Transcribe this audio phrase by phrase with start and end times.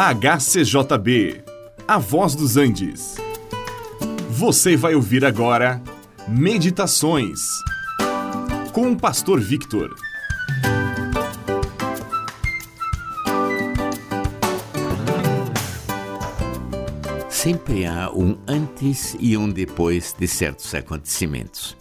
[0.00, 1.42] HCJB,
[1.88, 3.16] A Voz dos Andes.
[4.30, 5.82] Você vai ouvir agora
[6.28, 7.40] Meditações
[8.72, 9.92] com o Pastor Victor.
[17.28, 21.76] Sempre há um antes e um depois de certos acontecimentos.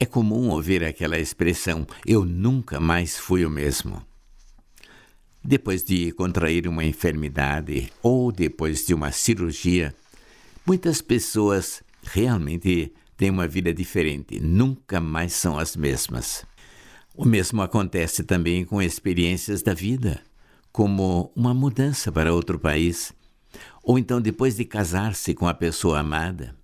[0.00, 4.02] É comum ouvir aquela expressão: eu nunca mais fui o mesmo.
[5.44, 9.94] Depois de contrair uma enfermidade ou depois de uma cirurgia,
[10.64, 16.44] muitas pessoas realmente têm uma vida diferente, nunca mais são as mesmas.
[17.14, 20.22] O mesmo acontece também com experiências da vida,
[20.70, 23.12] como uma mudança para outro país,
[23.82, 26.56] ou então depois de casar-se com a pessoa amada,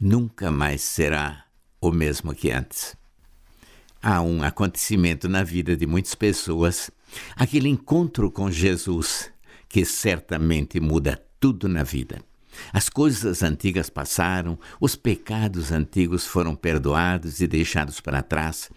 [0.00, 1.46] nunca mais será
[1.80, 2.94] o mesmo que antes.
[4.00, 6.90] Há um acontecimento na vida de muitas pessoas
[7.36, 9.30] Aquele encontro com Jesus
[9.68, 12.22] que certamente muda tudo na vida.
[12.72, 18.70] As coisas antigas passaram, os pecados antigos foram perdoados e deixados para trás,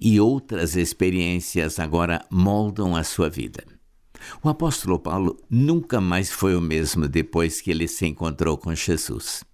[0.00, 3.64] e outras experiências agora moldam a sua vida.
[4.42, 9.44] O apóstolo Paulo nunca mais foi o mesmo depois que ele se encontrou com Jesus.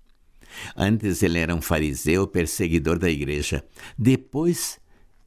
[0.75, 3.65] Antes ele era um fariseu perseguidor da igreja.
[3.98, 4.78] Depois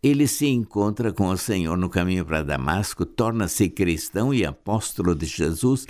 [0.01, 5.25] ele se encontra com o Senhor no caminho para Damasco, torna-se cristão e apóstolo de
[5.25, 5.85] Jesus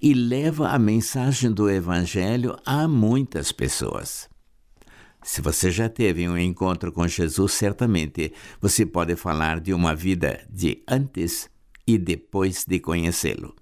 [0.00, 4.28] e leva a mensagem do Evangelho a muitas pessoas.
[5.22, 10.46] Se você já teve um encontro com Jesus, certamente você pode falar de uma vida
[10.48, 11.50] de antes
[11.86, 13.54] e depois de conhecê-lo.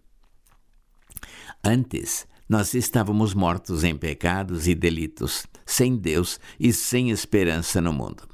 [1.65, 8.29] Antes, nós estávamos mortos em pecados e delitos, sem Deus e sem esperança no mundo,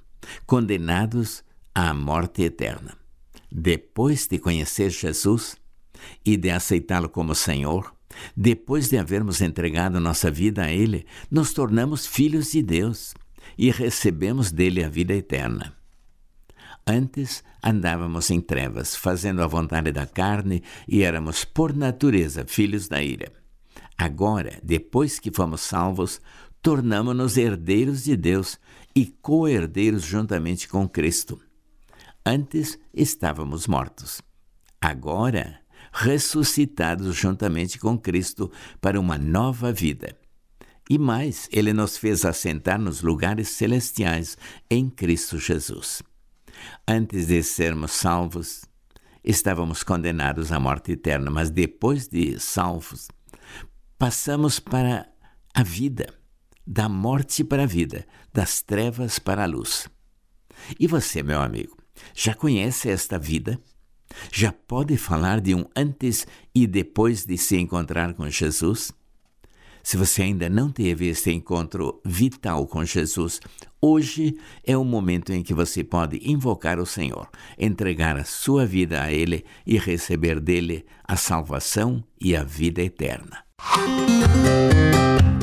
[0.45, 1.43] condenados
[1.75, 2.97] à morte eterna.
[3.51, 5.57] Depois de conhecer Jesus
[6.25, 7.95] e de aceitá-lo como Senhor,
[8.37, 13.15] depois de havermos entregado nossa vida a Ele, nos tornamos filhos de Deus
[13.57, 15.77] e recebemos dele a vida eterna.
[16.87, 23.03] Antes andávamos em trevas, fazendo a vontade da carne e éramos, por natureza, filhos da
[23.03, 23.33] ira.
[23.97, 26.21] Agora, depois que fomos salvos,
[26.61, 28.59] tornamos-nos herdeiros de Deus
[28.95, 31.41] e co-herdeiros juntamente com Cristo.
[32.25, 34.23] Antes estávamos mortos.
[34.81, 35.61] Agora,
[35.93, 38.51] ressuscitados juntamente com Cristo
[38.81, 40.17] para uma nova vida.
[40.89, 44.37] E mais, ele nos fez assentar nos lugares celestiais
[44.71, 46.01] em Cristo Jesus.
[46.87, 48.65] Antes de sermos salvos,
[49.25, 53.09] estávamos condenados à morte eterna, mas depois de salvos,
[53.99, 55.09] passamos para
[55.53, 56.15] a vida,
[56.65, 59.89] da morte para a vida, das trevas para a luz.
[60.79, 61.82] E você, meu amigo,
[62.15, 63.59] já conhece esta vida?
[64.31, 68.93] Já pode falar de um antes e depois de se encontrar com Jesus?
[69.83, 73.41] Se você ainda não teve esse encontro vital com Jesus,
[73.81, 79.03] hoje é o momento em que você pode invocar o Senhor, entregar a sua vida
[79.03, 83.45] a Ele e receber dele a salvação e a vida eterna.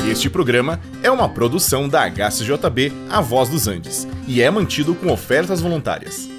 [0.09, 5.11] Este programa é uma produção da HCJB A Voz dos Andes e é mantido com
[5.11, 6.38] ofertas voluntárias.